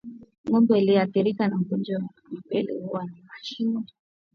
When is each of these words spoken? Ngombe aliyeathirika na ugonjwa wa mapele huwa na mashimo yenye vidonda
Ngombe 0.49 0.77
aliyeathirika 0.77 1.47
na 1.47 1.55
ugonjwa 1.55 1.95
wa 1.95 2.09
mapele 2.31 2.73
huwa 2.73 3.05
na 3.05 3.11
mashimo 3.27 3.69
yenye 3.69 3.85
vidonda 3.85 3.91